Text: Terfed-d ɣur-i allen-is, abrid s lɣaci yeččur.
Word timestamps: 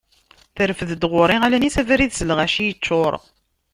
Terfed-d 0.55 1.03
ɣur-i 1.11 1.37
allen-is, 1.45 1.75
abrid 1.81 2.11
s 2.17 2.19
lɣaci 2.29 2.63
yeččur. 2.67 3.13